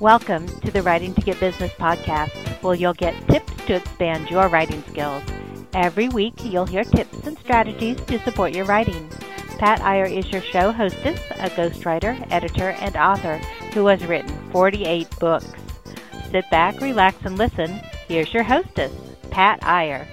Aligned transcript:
Welcome 0.00 0.48
to 0.48 0.72
the 0.72 0.82
Writing 0.82 1.14
to 1.14 1.20
Get 1.20 1.38
Business 1.38 1.70
podcast, 1.74 2.32
where 2.64 2.74
you'll 2.74 2.94
get 2.94 3.14
tips 3.28 3.52
to 3.66 3.76
expand 3.76 4.28
your 4.28 4.48
writing 4.48 4.82
skills. 4.90 5.22
Every 5.72 6.08
week, 6.08 6.34
you'll 6.42 6.66
hear 6.66 6.82
tips 6.82 7.24
and 7.24 7.38
strategies 7.38 8.00
to 8.06 8.18
support 8.24 8.52
your 8.52 8.64
writing. 8.64 9.08
Pat 9.58 9.80
Iyer 9.82 10.06
is 10.06 10.28
your 10.32 10.42
show 10.42 10.72
hostess, 10.72 11.20
a 11.38 11.48
ghostwriter, 11.50 12.26
editor, 12.32 12.70
and 12.70 12.96
author 12.96 13.36
who 13.72 13.86
has 13.86 14.04
written 14.04 14.36
48 14.50 15.08
books. 15.20 15.46
Sit 16.32 16.50
back, 16.50 16.80
relax, 16.80 17.16
and 17.24 17.38
listen. 17.38 17.70
Here's 18.08 18.34
your 18.34 18.42
hostess, 18.42 18.92
Pat 19.30 19.60
Iyer. 19.62 20.08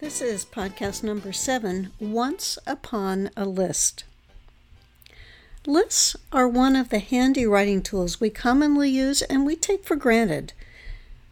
This 0.00 0.22
is 0.22 0.44
podcast 0.44 1.02
number 1.02 1.32
seven 1.32 1.90
Once 1.98 2.56
Upon 2.68 3.30
a 3.36 3.44
List. 3.44 4.04
Lists 5.68 6.16
are 6.32 6.48
one 6.48 6.76
of 6.76 6.88
the 6.88 6.98
handy 6.98 7.44
writing 7.44 7.82
tools 7.82 8.18
we 8.18 8.30
commonly 8.30 8.88
use 8.88 9.20
and 9.20 9.44
we 9.44 9.54
take 9.54 9.84
for 9.84 9.96
granted. 9.96 10.54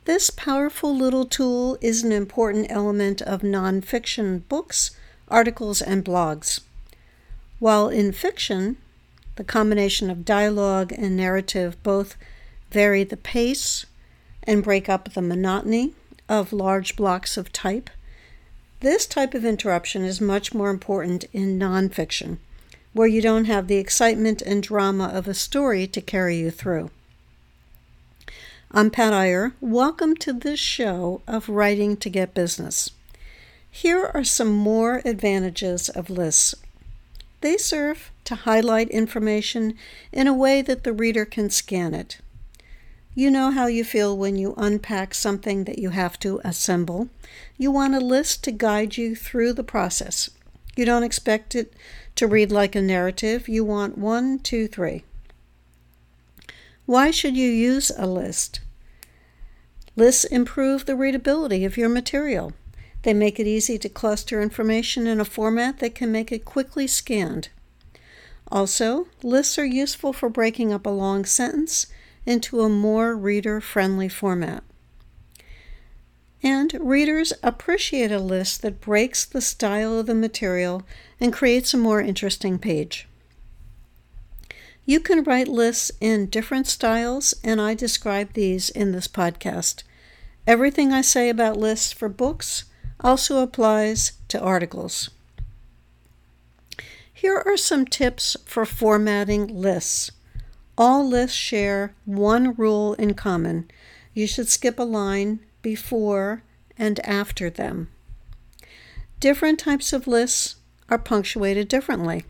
This 0.04 0.28
powerful 0.28 0.94
little 0.94 1.24
tool 1.24 1.78
is 1.80 2.04
an 2.04 2.12
important 2.12 2.66
element 2.68 3.22
of 3.22 3.40
nonfiction 3.40 4.46
books, 4.46 4.90
articles, 5.28 5.80
and 5.80 6.04
blogs. 6.04 6.60
While 7.60 7.88
in 7.88 8.12
fiction, 8.12 8.76
the 9.36 9.42
combination 9.42 10.10
of 10.10 10.26
dialogue 10.26 10.92
and 10.92 11.16
narrative 11.16 11.82
both 11.82 12.18
vary 12.70 13.04
the 13.04 13.16
pace 13.16 13.86
and 14.42 14.62
break 14.62 14.86
up 14.86 15.14
the 15.14 15.22
monotony 15.22 15.94
of 16.28 16.52
large 16.52 16.94
blocks 16.94 17.38
of 17.38 17.54
type, 17.54 17.88
this 18.80 19.06
type 19.06 19.32
of 19.32 19.46
interruption 19.46 20.04
is 20.04 20.20
much 20.20 20.52
more 20.52 20.68
important 20.68 21.24
in 21.32 21.58
nonfiction 21.58 22.36
where 22.96 23.06
you 23.06 23.20
don't 23.20 23.44
have 23.44 23.68
the 23.68 23.76
excitement 23.76 24.40
and 24.40 24.62
drama 24.62 25.04
of 25.04 25.28
a 25.28 25.34
story 25.34 25.86
to 25.86 26.00
carry 26.00 26.38
you 26.38 26.50
through. 26.50 26.90
I'm 28.70 28.90
Pat 28.90 29.12
Iyer. 29.12 29.52
Welcome 29.60 30.16
to 30.16 30.32
this 30.32 30.58
show 30.58 31.20
of 31.26 31.50
Writing 31.50 31.98
to 31.98 32.08
Get 32.08 32.32
Business. 32.32 32.92
Here 33.70 34.10
are 34.14 34.24
some 34.24 34.50
more 34.50 35.02
advantages 35.04 35.90
of 35.90 36.08
lists. 36.08 36.54
They 37.42 37.58
serve 37.58 38.10
to 38.24 38.34
highlight 38.34 38.88
information 38.88 39.74
in 40.10 40.26
a 40.26 40.32
way 40.32 40.62
that 40.62 40.84
the 40.84 40.94
reader 40.94 41.26
can 41.26 41.50
scan 41.50 41.92
it. 41.92 42.16
You 43.14 43.30
know 43.30 43.50
how 43.50 43.66
you 43.66 43.84
feel 43.84 44.16
when 44.16 44.36
you 44.36 44.54
unpack 44.56 45.12
something 45.12 45.64
that 45.64 45.78
you 45.78 45.90
have 45.90 46.18
to 46.20 46.40
assemble. 46.44 47.10
You 47.58 47.70
want 47.70 47.94
a 47.94 48.00
list 48.00 48.42
to 48.44 48.52
guide 48.52 48.96
you 48.96 49.14
through 49.14 49.52
the 49.52 49.62
process. 49.62 50.30
You 50.76 50.86
don't 50.86 51.02
expect 51.02 51.54
it 51.54 51.74
to 52.16 52.26
read 52.26 52.50
like 52.50 52.74
a 52.74 52.82
narrative. 52.82 53.48
You 53.48 53.64
want 53.64 53.96
one, 53.96 54.38
two, 54.38 54.66
three. 54.66 55.04
Why 56.86 57.10
should 57.10 57.36
you 57.36 57.48
use 57.48 57.90
a 57.96 58.06
list? 58.06 58.60
Lists 59.96 60.24
improve 60.24 60.84
the 60.84 60.96
readability 60.96 61.64
of 61.64 61.76
your 61.76 61.88
material. 61.88 62.52
They 63.02 63.14
make 63.14 63.40
it 63.40 63.46
easy 63.46 63.78
to 63.78 63.88
cluster 63.88 64.42
information 64.42 65.06
in 65.06 65.20
a 65.20 65.24
format 65.24 65.78
that 65.78 65.94
can 65.94 66.12
make 66.12 66.32
it 66.32 66.44
quickly 66.44 66.86
scanned. 66.86 67.48
Also, 68.50 69.08
lists 69.22 69.58
are 69.58 69.64
useful 69.64 70.12
for 70.12 70.28
breaking 70.28 70.72
up 70.72 70.86
a 70.86 70.90
long 70.90 71.24
sentence 71.24 71.86
into 72.24 72.60
a 72.60 72.68
more 72.68 73.16
reader 73.16 73.60
friendly 73.60 74.08
format. 74.08 74.62
And 76.46 76.74
readers 76.74 77.32
appreciate 77.42 78.12
a 78.12 78.20
list 78.20 78.62
that 78.62 78.80
breaks 78.80 79.24
the 79.24 79.40
style 79.40 79.98
of 79.98 80.06
the 80.06 80.14
material 80.14 80.84
and 81.18 81.32
creates 81.32 81.74
a 81.74 81.76
more 81.76 82.00
interesting 82.00 82.60
page. 82.60 83.08
You 84.84 85.00
can 85.00 85.24
write 85.24 85.48
lists 85.48 85.90
in 86.00 86.26
different 86.26 86.68
styles, 86.68 87.34
and 87.42 87.60
I 87.60 87.74
describe 87.74 88.34
these 88.34 88.68
in 88.68 88.92
this 88.92 89.08
podcast. 89.08 89.82
Everything 90.46 90.92
I 90.92 91.00
say 91.00 91.30
about 91.30 91.56
lists 91.56 91.90
for 91.90 92.08
books 92.08 92.66
also 93.00 93.42
applies 93.42 94.12
to 94.28 94.40
articles. 94.40 95.10
Here 97.12 97.42
are 97.44 97.56
some 97.56 97.86
tips 97.86 98.36
for 98.46 98.64
formatting 98.64 99.48
lists. 99.48 100.12
All 100.78 101.04
lists 101.08 101.36
share 101.36 101.96
one 102.04 102.54
rule 102.54 102.94
in 102.94 103.14
common. 103.14 103.68
You 104.14 104.28
should 104.28 104.48
skip 104.48 104.78
a 104.78 104.84
line 104.84 105.40
before 105.66 106.44
and 106.78 107.00
after 107.04 107.50
them. 107.50 107.88
Different 109.18 109.58
types 109.58 109.92
of 109.92 110.06
lists 110.06 110.54
are 110.88 110.96
punctuated 110.96 111.66
differently. 111.66 112.24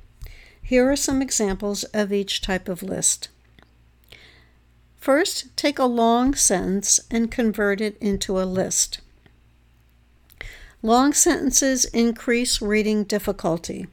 Here 0.62 0.90
are 0.90 0.96
some 0.96 1.20
examples 1.20 1.84
of 1.92 2.14
each 2.14 2.40
type 2.40 2.66
of 2.66 2.82
list. 2.82 3.28
First, 4.96 5.54
take 5.54 5.78
a 5.78 5.84
long 5.84 6.32
sentence 6.34 6.98
and 7.10 7.30
convert 7.30 7.82
it 7.82 7.98
into 8.00 8.40
a 8.40 8.48
list. 8.48 9.00
Long 10.80 11.12
sentences 11.12 11.84
increase 11.84 12.62
reading 12.62 13.04
difficulty. 13.04 13.86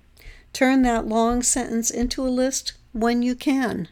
Turn 0.54 0.84
that 0.84 1.06
long 1.06 1.44
sentence 1.44 1.92
into 1.92 2.26
a 2.26 2.30
list 2.30 2.72
when 2.94 3.22
you 3.22 3.36
can. 3.36 3.90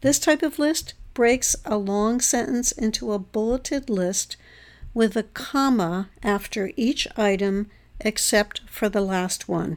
This 0.00 0.18
type 0.18 0.42
of 0.42 0.58
list 0.58 0.94
breaks 1.12 1.54
a 1.66 1.76
long 1.76 2.18
sentence 2.18 2.72
into 2.72 3.12
a 3.12 3.18
bulleted 3.18 3.90
list 3.90 4.38
with 4.94 5.16
a 5.16 5.22
comma 5.22 6.08
after 6.22 6.72
each 6.76 7.06
item 7.16 7.70
except 8.00 8.60
for 8.66 8.88
the 8.88 9.00
last 9.00 9.48
one. 9.48 9.76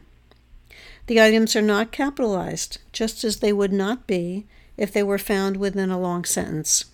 The 1.08 1.22
items 1.22 1.56
are 1.56 1.62
not 1.62 1.92
capitalized, 1.92 2.80
just 2.92 3.24
as 3.24 3.40
they 3.40 3.52
would 3.52 3.74
not 3.74 4.08
be 4.08 4.46
if 4.78 4.92
they 4.92 5.04
were 5.04 5.18
found 5.18 5.58
within 5.58 5.90
a 5.90 6.00
long 6.00 6.24
sentence. 6.24 6.86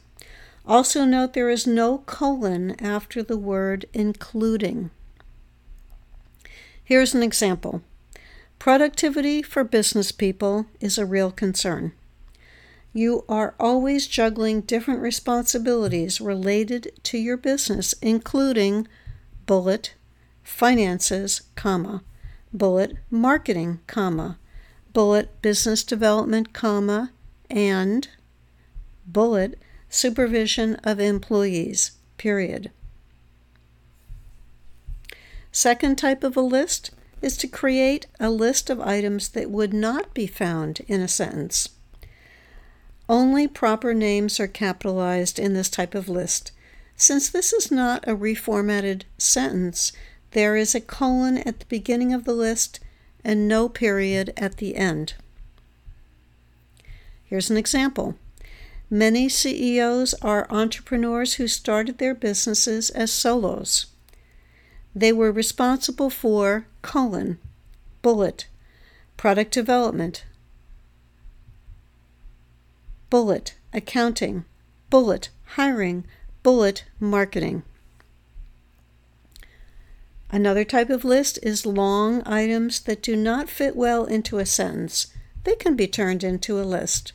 Also, 0.66 1.06
note 1.06 1.34
there 1.34 1.50
is 1.50 1.66
no 1.66 2.00
colon 2.00 2.76
after 2.84 3.24
the 3.24 3.38
word 3.38 3.86
including. 3.94 4.92
Here's 6.84 7.14
an 7.14 7.24
example 7.24 7.84
Productivity 8.58 9.42
for 9.42 9.64
business 9.64 10.12
people 10.12 10.66
is 10.82 10.98
a 10.98 11.06
real 11.06 11.32
concern. 11.32 11.94
You 12.94 13.24
are 13.30 13.54
always 13.60 14.08
juggling 14.08 14.62
different 14.62 15.02
responsibilities 15.02 16.20
related 16.20 16.92
to 17.04 17.18
your 17.18 17.38
business, 17.38 17.94
including 18.02 18.88
bullet, 19.46 19.94
finances, 20.44 21.44
comma, 21.56 22.04
bullet, 22.52 22.98
marketing, 23.12 23.80
comma, 23.86 24.40
bullet, 24.92 25.42
business 25.42 25.84
development, 25.84 26.52
comma, 26.52 27.12
and 27.50 28.08
bullet, 29.06 29.60
supervision 29.90 30.76
of 30.84 31.00
employees, 31.00 31.92
period. 32.18 32.72
Second 35.52 35.98
type 35.98 36.24
of 36.24 36.36
a 36.38 36.42
list 36.42 36.92
is 37.22 37.38
to 37.38 37.48
create 37.48 38.08
a 38.20 38.30
list 38.30 38.70
of 38.70 38.80
items 38.80 39.30
that 39.30 39.50
would 39.52 39.74
not 39.74 40.14
be 40.14 40.26
found 40.26 40.82
in 40.88 41.02
a 41.02 41.08
sentence. 41.08 41.70
Only 43.10 43.48
proper 43.48 43.96
names 43.96 44.40
are 44.40 44.48
capitalized 44.48 45.40
in 45.40 45.54
this 45.54 45.70
type 45.70 45.96
of 45.96 46.08
list. 46.08 46.52
Since 46.96 47.30
this 47.30 47.52
is 47.52 47.72
not 47.72 48.08
a 48.08 48.16
reformatted 48.16 49.02
sentence, 49.18 49.92
there 50.32 50.56
is 50.56 50.76
a 50.76 50.82
colon 50.82 51.40
at 51.40 51.60
the 51.60 51.66
beginning 51.66 52.14
of 52.14 52.24
the 52.24 52.34
list 52.34 52.80
and 53.24 53.48
no 53.48 53.68
period 53.68 54.32
at 54.38 54.58
the 54.58 54.76
end. 54.76 55.16
Here's 57.26 57.50
an 57.50 57.58
example. 57.58 58.16
Many 58.92 59.28
CEOs 59.28 60.14
are 60.22 60.48
entrepreneurs 60.52 61.36
who 61.36 61.48
started 61.48 61.98
their 61.98 62.14
businesses 62.14 62.92
as 62.92 63.12
solos. 63.12 63.88
They 64.94 65.12
were 65.12 65.32
responsible 65.32 66.12
for 66.12 66.68
colon, 66.84 67.40
bullet, 68.04 68.48
product 69.18 69.52
development, 69.52 70.26
bullet 73.10 73.56
accounting, 73.74 74.46
bullet 74.90 75.30
hiring, 75.56 76.06
bullet 76.44 76.86
marketing. 77.00 77.64
Another 80.32 80.64
type 80.64 80.90
of 80.90 81.04
list 81.04 81.40
is 81.42 81.66
long 81.66 82.22
items 82.26 82.82
that 82.82 83.02
do 83.02 83.16
not 83.16 83.50
fit 83.50 83.76
well 83.76 84.06
into 84.06 84.38
a 84.38 84.46
sentence. 84.46 85.08
They 85.44 85.56
can 85.56 85.76
be 85.76 85.88
turned 85.88 86.24
into 86.24 86.60
a 86.60 86.64
list. 86.64 87.14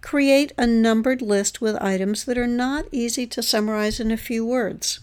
Create 0.00 0.52
a 0.56 0.66
numbered 0.66 1.20
list 1.20 1.60
with 1.60 1.76
items 1.82 2.24
that 2.24 2.38
are 2.38 2.46
not 2.46 2.86
easy 2.92 3.26
to 3.26 3.42
summarize 3.42 4.00
in 4.00 4.10
a 4.10 4.16
few 4.16 4.46
words. 4.46 5.00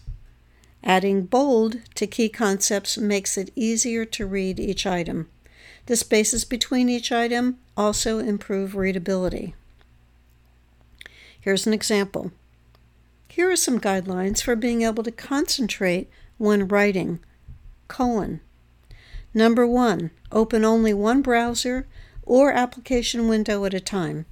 Adding 0.83 1.25
bold 1.25 1.77
to 1.95 2.07
key 2.07 2.29
concepts 2.29 2.97
makes 2.97 3.37
it 3.37 3.51
easier 3.55 4.05
to 4.05 4.25
read 4.25 4.59
each 4.59 4.87
item. 4.87 5.29
The 5.85 5.95
spaces 5.95 6.45
between 6.45 6.89
each 6.89 7.11
item 7.11 7.59
also 7.75 8.19
improve 8.19 8.75
readability. 8.75 9.55
Here's 11.39 11.67
an 11.67 11.73
example. 11.73 12.31
Here 13.27 13.51
are 13.51 13.55
some 13.55 13.79
guidelines 13.79 14.41
for 14.41 14.55
being 14.55 14.83
able 14.83 15.03
to 15.03 15.11
concentrate 15.11 16.09
when 16.37 16.67
writing. 16.67 17.19
Colon. 17.87 18.39
Number 19.33 19.65
one, 19.65 20.11
open 20.31 20.63
only 20.63 20.93
one 20.93 21.21
browser 21.21 21.87
or 22.23 22.51
application 22.51 23.27
window 23.27 23.65
at 23.65 23.73
a 23.73 23.79
time. 23.79 24.25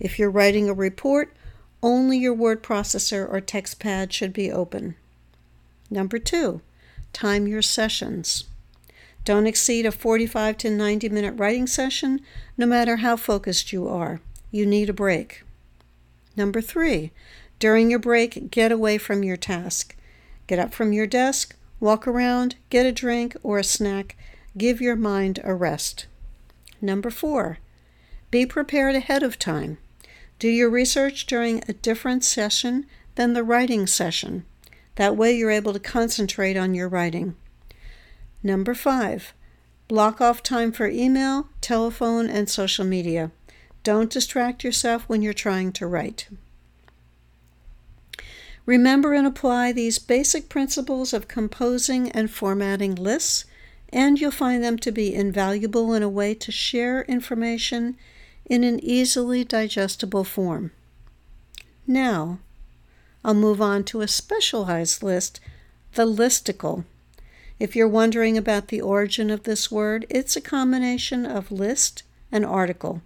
If 0.00 0.18
you're 0.18 0.30
writing 0.30 0.68
a 0.68 0.74
report, 0.74 1.34
only 1.82 2.16
your 2.16 2.34
word 2.34 2.62
processor 2.62 3.28
or 3.30 3.40
text 3.40 3.78
pad 3.78 4.12
should 4.12 4.32
be 4.32 4.50
open. 4.50 4.94
Number 5.90 6.18
two, 6.18 6.62
time 7.12 7.46
your 7.46 7.62
sessions. 7.62 8.44
Don't 9.24 9.46
exceed 9.46 9.86
a 9.86 9.90
45 9.90 10.58
to 10.58 10.70
90 10.70 11.08
minute 11.08 11.34
writing 11.38 11.66
session, 11.66 12.20
no 12.58 12.66
matter 12.66 12.96
how 12.96 13.16
focused 13.16 13.72
you 13.72 13.88
are. 13.88 14.20
You 14.50 14.66
need 14.66 14.90
a 14.90 14.92
break. 14.92 15.42
Number 16.36 16.60
three, 16.60 17.10
during 17.58 17.90
your 17.90 17.98
break, 17.98 18.50
get 18.50 18.70
away 18.70 18.98
from 18.98 19.24
your 19.24 19.36
task. 19.36 19.96
Get 20.46 20.58
up 20.58 20.74
from 20.74 20.92
your 20.92 21.06
desk, 21.06 21.56
walk 21.80 22.06
around, 22.06 22.56
get 22.68 22.84
a 22.84 22.92
drink 22.92 23.34
or 23.42 23.58
a 23.58 23.64
snack, 23.64 24.16
give 24.58 24.80
your 24.80 24.96
mind 24.96 25.40
a 25.42 25.54
rest. 25.54 26.06
Number 26.82 27.10
four, 27.10 27.58
be 28.30 28.44
prepared 28.44 28.94
ahead 28.94 29.22
of 29.22 29.38
time. 29.38 29.78
Do 30.38 30.48
your 30.48 30.68
research 30.68 31.24
during 31.24 31.62
a 31.66 31.72
different 31.72 32.24
session 32.24 32.84
than 33.14 33.32
the 33.32 33.44
writing 33.44 33.86
session. 33.86 34.44
That 34.96 35.16
way, 35.16 35.34
you're 35.34 35.50
able 35.50 35.72
to 35.72 35.80
concentrate 35.80 36.56
on 36.56 36.74
your 36.74 36.88
writing. 36.88 37.36
Number 38.46 38.74
five, 38.74 39.32
block 39.88 40.20
off 40.20 40.42
time 40.42 40.70
for 40.70 40.86
email, 40.86 41.48
telephone, 41.62 42.28
and 42.28 42.48
social 42.48 42.84
media. 42.84 43.30
Don't 43.82 44.10
distract 44.10 44.62
yourself 44.62 45.04
when 45.08 45.22
you're 45.22 45.32
trying 45.32 45.72
to 45.72 45.86
write. 45.86 46.28
Remember 48.66 49.14
and 49.14 49.26
apply 49.26 49.72
these 49.72 49.98
basic 49.98 50.50
principles 50.50 51.14
of 51.14 51.26
composing 51.26 52.12
and 52.12 52.30
formatting 52.30 52.94
lists, 52.94 53.46
and 53.88 54.20
you'll 54.20 54.30
find 54.30 54.62
them 54.62 54.78
to 54.78 54.92
be 54.92 55.14
invaluable 55.14 55.94
in 55.94 56.02
a 56.02 56.08
way 56.08 56.34
to 56.34 56.52
share 56.52 57.02
information 57.04 57.96
in 58.44 58.62
an 58.62 58.78
easily 58.84 59.42
digestible 59.42 60.24
form. 60.24 60.70
Now, 61.86 62.40
I'll 63.24 63.32
move 63.32 63.62
on 63.62 63.84
to 63.84 64.02
a 64.02 64.08
specialized 64.08 65.02
list, 65.02 65.40
the 65.94 66.04
listicle. 66.04 66.84
If 67.58 67.76
you're 67.76 67.88
wondering 67.88 68.36
about 68.36 68.68
the 68.68 68.80
origin 68.80 69.30
of 69.30 69.44
this 69.44 69.70
word, 69.70 70.06
it's 70.10 70.36
a 70.36 70.40
combination 70.40 71.24
of 71.24 71.52
list 71.52 72.02
and 72.32 72.44
article. 72.44 73.02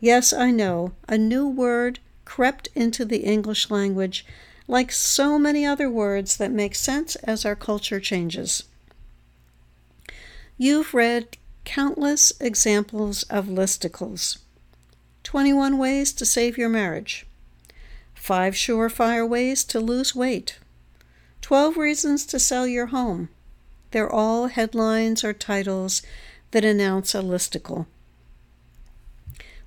Yes, 0.00 0.32
I 0.32 0.50
know, 0.50 0.92
a 1.08 1.18
new 1.18 1.46
word 1.46 1.98
crept 2.24 2.68
into 2.74 3.04
the 3.04 3.24
English 3.24 3.70
language 3.70 4.24
like 4.66 4.92
so 4.92 5.38
many 5.38 5.64
other 5.64 5.90
words 5.90 6.36
that 6.36 6.52
make 6.52 6.74
sense 6.74 7.16
as 7.16 7.44
our 7.44 7.56
culture 7.56 8.00
changes. 8.00 8.64
You've 10.56 10.92
read 10.92 11.36
countless 11.64 12.32
examples 12.40 13.22
of 13.24 13.46
listicles 13.46 14.38
21 15.24 15.76
ways 15.78 16.12
to 16.12 16.24
save 16.24 16.56
your 16.56 16.68
marriage, 16.68 17.26
5 18.14 18.54
surefire 18.54 19.28
ways 19.28 19.64
to 19.64 19.80
lose 19.80 20.14
weight, 20.14 20.58
12 21.42 21.76
reasons 21.76 22.24
to 22.26 22.38
sell 22.38 22.66
your 22.66 22.86
home, 22.86 23.28
they're 23.90 24.10
all 24.10 24.46
headlines 24.46 25.24
or 25.24 25.32
titles 25.32 26.02
that 26.50 26.64
announce 26.64 27.14
a 27.14 27.18
listicle. 27.18 27.86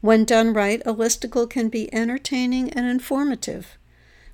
When 0.01 0.25
done 0.25 0.53
right, 0.53 0.81
a 0.85 0.93
listicle 0.93 1.49
can 1.49 1.69
be 1.69 1.93
entertaining 1.93 2.71
and 2.71 2.87
informative. 2.87 3.77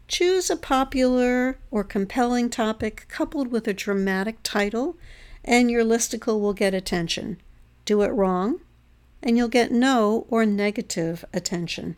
Choose 0.07 0.49
a 0.49 0.55
popular 0.55 1.59
or 1.69 1.83
compelling 1.83 2.49
topic 2.49 3.05
coupled 3.09 3.49
with 3.49 3.67
a 3.67 3.73
dramatic 3.73 4.37
title, 4.43 4.95
and 5.43 5.69
your 5.69 5.83
listicle 5.83 6.39
will 6.39 6.53
get 6.53 6.73
attention. 6.73 7.41
Do 7.83 8.01
it 8.01 8.09
wrong, 8.09 8.61
and 9.21 9.35
you'll 9.35 9.49
get 9.49 9.71
no 9.71 10.25
or 10.29 10.45
negative 10.45 11.25
attention. 11.33 11.97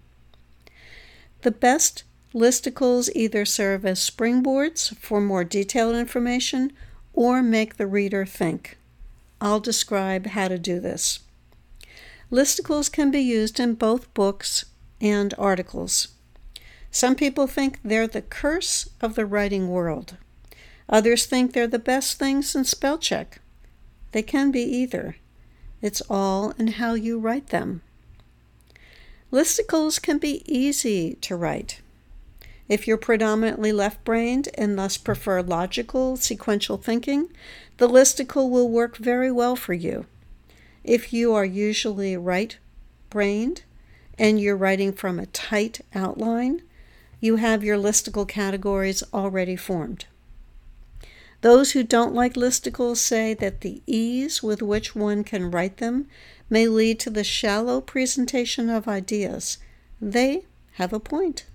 The 1.41 1.51
best 1.51 2.03
listicles 2.33 3.09
either 3.15 3.45
serve 3.45 3.85
as 3.85 3.99
springboards 3.99 4.95
for 4.97 5.21
more 5.21 5.43
detailed 5.43 5.95
information 5.95 6.71
or 7.19 7.43
make 7.43 7.75
the 7.75 7.85
reader 7.85 8.25
think. 8.25 8.77
I'll 9.41 9.59
describe 9.59 10.27
how 10.27 10.47
to 10.47 10.57
do 10.57 10.79
this. 10.79 11.19
Listicles 12.31 12.89
can 12.89 13.11
be 13.11 13.19
used 13.19 13.59
in 13.59 13.73
both 13.73 14.13
books 14.13 14.63
and 15.01 15.33
articles. 15.37 16.07
Some 16.91 17.15
people 17.15 17.45
think 17.45 17.77
they're 17.83 18.07
the 18.07 18.21
curse 18.21 18.89
of 19.01 19.15
the 19.15 19.25
writing 19.25 19.67
world. 19.67 20.15
Others 20.87 21.25
think 21.25 21.51
they're 21.51 21.67
the 21.67 21.77
best 21.77 22.17
things 22.17 22.55
in 22.55 22.63
spell 22.63 22.97
check. 22.97 23.41
They 24.13 24.23
can 24.23 24.49
be 24.49 24.63
either. 24.63 25.17
It's 25.81 26.01
all 26.09 26.51
in 26.51 26.67
how 26.67 26.93
you 26.93 27.19
write 27.19 27.47
them. 27.47 27.81
Listicles 29.29 30.01
can 30.01 30.19
be 30.19 30.41
easy 30.45 31.15
to 31.15 31.35
write. 31.35 31.81
If 32.69 32.87
you're 32.87 32.97
predominantly 32.97 33.71
left 33.71 34.03
brained 34.03 34.47
and 34.53 34.77
thus 34.77 34.95
prefer 34.95 35.41
logical, 35.41 36.15
sequential 36.17 36.77
thinking, 36.77 37.29
the 37.77 37.89
listicle 37.89 38.49
will 38.49 38.69
work 38.69 38.95
very 38.97 39.31
well 39.31 39.55
for 39.55 39.73
you. 39.73 40.05
If 40.83 41.11
you 41.11 41.33
are 41.33 41.43
usually 41.45 42.15
right 42.15 42.55
brained 43.09 43.63
and 44.19 44.39
you're 44.39 44.55
writing 44.55 44.93
from 44.93 45.19
a 45.19 45.25
tight 45.25 45.81
outline, 45.95 46.61
you 47.19 47.37
have 47.37 47.63
your 47.63 47.77
listicle 47.77 48.27
categories 48.27 49.01
already 49.13 49.55
formed. 49.55 50.05
Those 51.41 51.71
who 51.71 51.83
don't 51.83 52.13
like 52.13 52.35
listicles 52.35 52.97
say 52.97 53.33
that 53.33 53.61
the 53.61 53.81
ease 53.87 54.43
with 54.43 54.61
which 54.61 54.95
one 54.95 55.23
can 55.23 55.49
write 55.49 55.77
them 55.77 56.07
may 56.49 56.67
lead 56.67 56.99
to 56.99 57.09
the 57.09 57.23
shallow 57.23 57.81
presentation 57.81 58.69
of 58.69 58.87
ideas. 58.87 59.57
They 59.99 60.45
have 60.73 60.93
a 60.93 60.99
point. 60.99 61.45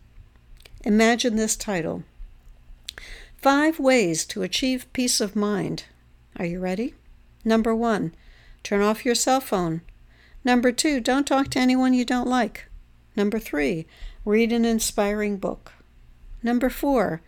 Imagine 0.87 1.37
this 1.37 1.57
title 1.57 2.03
Five 3.39 3.79
Ways 3.79 4.27
to 4.27 4.43
Achieve 4.43 4.85
Peace 4.93 5.19
of 5.19 5.35
Mind. 5.35 5.85
Are 6.37 6.45
you 6.45 6.61
ready? 6.61 6.93
Number 7.43 7.75
one, 7.75 8.15
turn 8.63 8.83
off 8.83 9.03
your 9.03 9.15
cell 9.15 9.41
phone. 9.41 9.81
Number 10.45 10.73
two, 10.73 11.01
don't 11.01 11.27
talk 11.27 11.49
to 11.51 11.59
anyone 11.59 11.95
you 11.95 12.05
don't 12.05 12.29
like. 12.29 12.67
Number 13.17 13.39
three, 13.39 13.87
read 14.27 14.53
an 14.53 14.67
inspiring 14.67 15.39
book. 15.39 15.73
Number 16.43 16.69
four, 16.69 17.23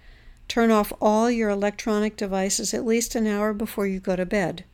turn 0.49 0.71
off 0.71 0.93
all 1.01 1.31
your 1.31 1.49
electronic 1.49 2.15
devices 2.15 2.75
at 2.75 2.85
least 2.85 3.15
an 3.15 3.27
hour 3.27 3.55
before 3.55 3.87
you 3.87 4.01
go 4.01 4.17
to 4.17 4.27
bed. 4.27 4.67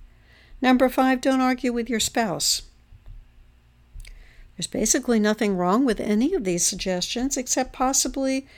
Number 0.61 0.88
five, 0.88 1.20
don't 1.20 1.40
argue 1.40 1.73
with 1.73 1.88
your 1.88 2.00
spouse. 2.00 2.62
There's 4.56 4.67
basically 4.67 5.20
nothing 5.20 5.56
wrong 5.56 5.84
with 5.84 6.00
any 6.00 6.34
of 6.34 6.43
these 6.43 6.67
suggestions 6.67 7.37
except 7.37 7.72
possibly 7.72 8.48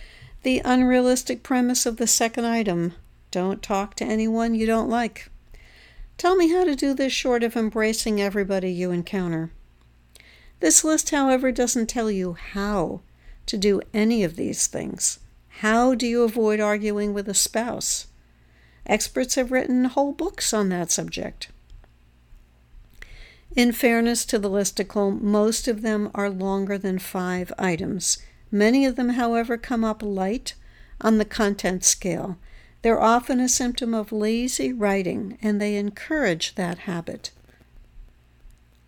the 0.44 0.62
unrealistic 0.64 1.42
premise 1.42 1.86
of 1.86 1.96
the 1.96 2.06
second 2.06 2.44
item 2.44 2.92
don't 3.30 3.62
talk 3.62 3.94
to 3.96 4.04
anyone 4.04 4.54
you 4.54 4.66
don't 4.66 4.90
like. 4.90 5.30
Tell 6.18 6.36
me 6.36 6.52
how 6.52 6.64
to 6.64 6.76
do 6.76 6.94
this 6.94 7.12
short 7.12 7.42
of 7.42 7.56
embracing 7.56 8.20
everybody 8.20 8.70
you 8.70 8.90
encounter. 8.90 9.50
This 10.60 10.84
list, 10.84 11.10
however, 11.10 11.50
doesn't 11.50 11.88
tell 11.88 12.10
you 12.10 12.34
how 12.34 13.00
to 13.46 13.56
do 13.56 13.80
any 13.92 14.22
of 14.22 14.36
these 14.36 14.66
things. 14.66 15.18
How 15.60 15.94
do 15.94 16.06
you 16.06 16.22
avoid 16.22 16.60
arguing 16.60 17.14
with 17.14 17.28
a 17.28 17.34
spouse? 17.34 18.06
Experts 18.86 19.36
have 19.36 19.50
written 19.50 19.86
whole 19.86 20.12
books 20.12 20.52
on 20.52 20.68
that 20.68 20.90
subject. 20.90 21.48
In 23.56 23.72
fairness 23.72 24.24
to 24.26 24.38
the 24.38 24.50
listicle, 24.50 25.20
most 25.20 25.68
of 25.68 25.82
them 25.82 26.10
are 26.14 26.28
longer 26.28 26.76
than 26.76 26.98
five 26.98 27.52
items, 27.58 28.18
Many 28.54 28.86
of 28.86 28.94
them, 28.94 29.08
however, 29.08 29.58
come 29.58 29.82
up 29.82 30.00
light 30.00 30.54
on 31.00 31.18
the 31.18 31.24
content 31.24 31.82
scale. 31.82 32.38
They're 32.82 33.02
often 33.02 33.40
a 33.40 33.48
symptom 33.48 33.92
of 33.92 34.12
lazy 34.12 34.72
writing, 34.72 35.36
and 35.42 35.60
they 35.60 35.74
encourage 35.74 36.54
that 36.54 36.78
habit. 36.78 37.32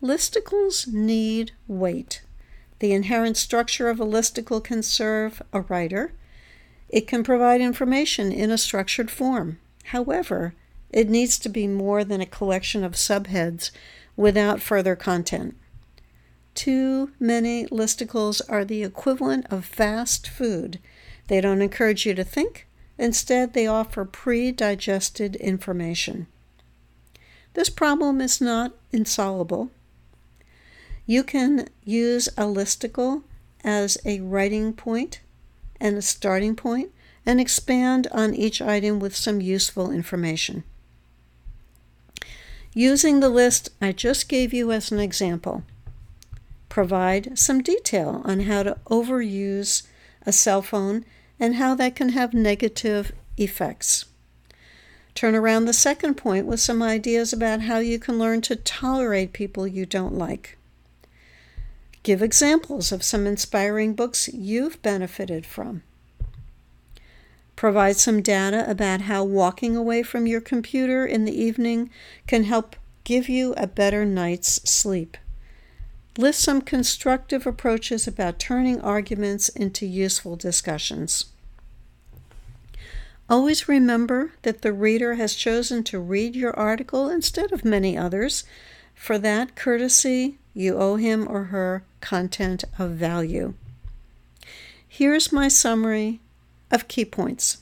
Listicles 0.01 0.87
need 0.87 1.51
weight. 1.67 2.23
The 2.79 2.93
inherent 2.93 3.37
structure 3.37 3.89
of 3.89 3.99
a 3.99 4.07
listicle 4.07 4.63
can 4.63 4.85
serve 4.85 5.43
a 5.53 5.63
writer. 5.63 6.13
It 6.89 7.09
can 7.09 7.25
provide 7.25 7.61
information 7.61 8.31
in 8.31 8.53
a 8.53 8.59
structured 8.59 9.11
form. 9.11 9.59
However, 9.87 10.55
it 10.91 11.11
needs 11.11 11.41
to 11.41 11.49
be 11.49 11.67
more 11.67 12.05
than 12.05 12.21
a 12.21 12.27
collection 12.27 12.85
of 12.85 12.93
subheads 12.93 13.73
without 14.15 14.63
further 14.63 14.95
content. 14.95 15.57
Too 16.57 17.11
many 17.21 17.67
listicles 17.67 18.41
are 18.49 18.65
the 18.65 18.83
equivalent 18.83 19.47
of 19.51 19.67
fast 19.67 20.27
food. 20.27 20.81
They 21.29 21.43
don't 21.43 21.61
encourage 21.61 22.07
you 22.07 22.15
to 22.15 22.25
think, 22.25 22.67
instead, 22.97 23.53
they 23.53 23.67
offer 23.67 24.07
pre 24.07 24.53
digested 24.53 25.37
information. 25.37 26.27
This 27.53 27.69
problem 27.69 28.23
is 28.23 28.41
not 28.41 28.73
insoluble. 28.91 29.71
You 31.05 31.23
can 31.23 31.69
use 31.85 32.27
a 32.29 32.45
listicle 32.45 33.23
as 33.63 33.99
a 34.07 34.21
writing 34.21 34.73
point 34.73 35.21
and 35.79 35.99
a 35.99 36.03
starting 36.03 36.57
point 36.57 36.91
and 37.27 37.39
expand 37.39 38.09
on 38.13 38.35
each 38.35 38.63
item 38.63 38.99
with 38.99 39.15
some 39.15 39.43
useful 39.43 39.91
information. 39.91 40.65
Using 42.73 43.21
the 43.21 43.29
list 43.29 43.69
I 43.83 43.93
just 43.93 44.27
gave 44.27 44.55
you 44.55 44.73
as 44.73 44.91
an 44.91 45.01
example, 45.01 45.63
Provide 46.76 47.38
some 47.38 47.62
detail 47.62 48.21
on 48.26 48.40
how 48.40 48.62
to 48.62 48.76
overuse 48.90 49.85
a 50.26 50.30
cell 50.30 50.61
phone 50.61 51.06
and 51.40 51.54
how 51.54 51.75
that 51.75 51.97
can 51.97 52.11
have 52.11 52.35
negative 52.35 53.12
effects. 53.38 54.04
Turn 55.14 55.35
around 55.35 55.64
the 55.64 55.73
second 55.73 56.16
point 56.16 56.45
with 56.45 56.61
some 56.61 56.83
ideas 56.83 57.33
about 57.33 57.62
how 57.62 57.78
you 57.78 57.99
can 57.99 58.18
learn 58.18 58.42
to 58.42 58.56
tolerate 58.56 59.33
people 59.33 59.66
you 59.66 59.87
don't 59.87 60.18
like. 60.18 60.59
Give 62.02 62.21
examples 62.21 62.92
of 62.92 63.02
some 63.02 63.26
inspiring 63.26 63.95
books 63.95 64.28
you've 64.28 64.83
benefited 64.83 65.47
from. 65.47 65.83
Provide 67.56 67.97
some 67.97 68.21
data 68.21 68.71
about 68.71 69.00
how 69.00 69.25
walking 69.25 69.78
away 69.78 70.02
from 70.02 70.26
your 70.26 70.42
computer 70.42 71.06
in 71.06 71.25
the 71.25 71.42
evening 71.42 71.88
can 72.26 72.45
help 72.45 72.76
give 73.04 73.30
you 73.30 73.54
a 73.56 73.66
better 73.66 74.04
night's 74.04 74.61
sleep. 74.68 75.16
List 76.19 76.41
some 76.41 76.63
constructive 76.63 77.47
approaches 77.47 78.07
about 78.07 78.39
turning 78.39 78.81
arguments 78.81 79.49
into 79.51 79.85
useful 79.85 80.37
discussions. 80.37 81.27
Always 83.29 83.69
remember 83.69 84.33
that 84.43 84.63
the 84.63 84.73
reader 84.73 85.15
has 85.15 85.35
chosen 85.35 85.83
to 85.85 85.99
read 85.99 86.37
your 86.37 86.57
article 86.57 87.11
instead 87.11 87.53
of 87.53 87.65
many 87.65 87.99
others. 87.99 88.45
For 88.95 89.19
that 89.19 89.57
courtesy, 89.57 90.39
you 90.55 90.79
owe 90.79 90.97
him 90.97 91.27
or 91.29 91.45
her 91.45 91.83
content 92.01 92.65
of 92.79 92.93
value. 92.93 93.55
Here's 94.89 95.33
my 95.33 95.49
summary 95.49 96.21
of 96.71 96.89
key 96.89 97.05
points. 97.05 97.59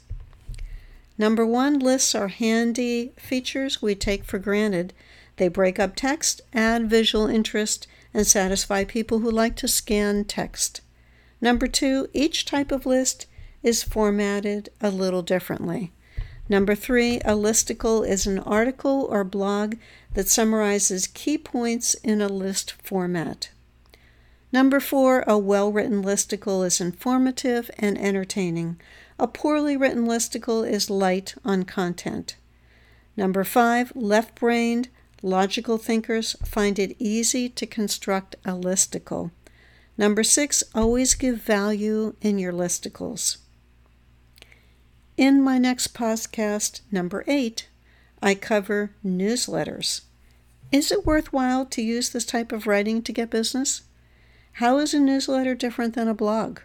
Number 1.19 1.47
one, 1.47 1.79
lists 1.79 2.15
are 2.15 2.29
handy 2.29 3.13
features 3.17 3.83
we 3.83 3.95
take 3.95 4.25
for 4.25 4.39
granted. 4.39 4.93
They 5.37 5.49
break 5.49 5.79
up 5.81 5.97
text, 5.97 6.43
add 6.53 6.89
visual 6.89 7.27
interest, 7.27 7.89
and 8.15 8.27
satisfy 8.27 8.85
people 8.85 9.19
who 9.19 9.31
like 9.31 9.57
to 9.57 9.69
scan 9.69 10.25
text. 10.25 10.81
Number 11.41 11.67
two, 11.67 12.09
each 12.15 12.47
type 12.47 12.73
of 12.73 12.87
list 12.87 13.27
is 13.63 13.83
formatted 13.83 14.71
a 14.81 14.91
little 14.91 15.23
differently. 15.23 15.93
Number 16.49 16.75
three, 16.75 17.17
a 17.19 17.33
listicle 17.33 18.07
is 18.07 18.27
an 18.27 18.39
article 18.39 19.07
or 19.11 19.25
blog 19.25 19.75
that 20.13 20.29
summarizes 20.29 21.07
key 21.07 21.39
points 21.39 21.95
in 21.95 22.21
a 22.21 22.29
list 22.29 22.73
format. 22.83 23.51
Number 24.53 24.79
four, 24.79 25.25
a 25.27 25.37
well 25.37 25.73
written 25.73 26.05
listicle 26.05 26.65
is 26.65 26.81
informative 26.81 27.71
and 27.79 27.99
entertaining. 27.99 28.81
A 29.19 29.27
poorly 29.27 29.77
written 29.77 30.07
listicle 30.07 30.69
is 30.69 30.89
light 30.91 31.35
on 31.45 31.65
content. 31.65 32.37
Number 33.17 33.43
five, 33.43 33.93
left 33.97 34.35
brained, 34.35 34.89
logical 35.25 35.79
thinkers 35.79 36.37
find 36.45 36.79
it 36.79 36.95
easy 36.99 37.49
to 37.49 37.67
construct 37.67 38.37
a 38.45 38.51
listicle. 38.51 39.31
Number 39.97 40.23
six, 40.23 40.63
always 40.75 41.15
give 41.15 41.41
value 41.41 42.15
in 42.21 42.39
your 42.39 42.53
listicles. 42.53 43.39
In 45.17 45.43
my 45.43 45.57
next 45.59 45.95
podcast, 45.95 46.83
number 46.93 47.25
eight, 47.27 47.69
I 48.23 48.35
cover 48.35 48.91
newsletters. 49.05 50.03
Is 50.71 50.93
it 50.93 51.07
worthwhile 51.07 51.65
to 51.67 51.83
use 51.83 52.11
this 52.11 52.27
type 52.27 52.53
of 52.53 52.67
writing 52.67 53.01
to 53.03 53.13
get 53.13 53.31
business? 53.31 53.83
How 54.55 54.79
is 54.79 54.93
a 54.93 55.01
newsletter 55.01 55.55
different 55.55 55.95
than 55.95 56.09
a 56.09 56.15
blog? 56.15 56.61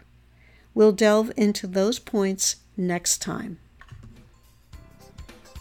We'll 0.74 0.92
delve 0.92 1.32
into 1.36 1.66
those 1.66 1.98
points 1.98 2.56
next 2.76 3.22
time. 3.22 3.58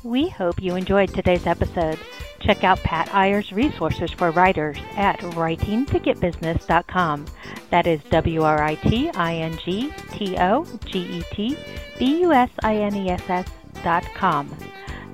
We 0.03 0.29
hope 0.29 0.61
you 0.61 0.75
enjoyed 0.75 1.13
today's 1.13 1.45
episode. 1.45 1.99
Check 2.41 2.63
out 2.63 2.79
Pat 2.79 3.09
Iyer's 3.09 3.51
resources 3.51 4.11
for 4.11 4.31
writers 4.31 4.77
at 4.95 5.19
writingtogetbusiness.com. 5.19 7.25
That 7.69 7.85
is 7.85 8.01
W 8.09 8.43
R 8.43 8.63
I 8.63 8.75
T 8.75 9.09
I 9.11 9.35
N 9.35 9.59
G 9.63 9.91
T 10.11 10.37
O 10.37 10.65
G 10.85 10.99
E 10.99 11.21
T 11.31 11.57
B 11.97 12.21
U 12.21 12.31
S 12.31 12.49
I 12.63 12.77
N 12.77 12.95
E 12.95 13.09
S 13.09 13.29
S 13.29 13.49
dot 13.83 14.05
com. 14.15 14.55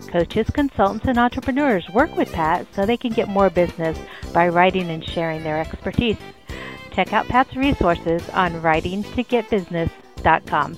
Coaches, 0.08 0.48
consultants, 0.52 1.08
and 1.08 1.18
entrepreneurs 1.18 1.90
work 1.90 2.16
with 2.16 2.32
Pat 2.32 2.68
so 2.74 2.86
they 2.86 2.98
can 2.98 3.12
get 3.12 3.28
more 3.28 3.50
business 3.50 3.98
by 4.34 4.48
writing 4.48 4.90
and 4.90 5.04
sharing 5.04 5.44
their 5.44 5.60
expertise. 5.60 6.18
Check 6.92 7.12
out 7.12 7.28
Pat's 7.28 7.56
resources 7.56 8.30
on 8.30 8.54
writingtogetbusiness.com. 8.62 10.78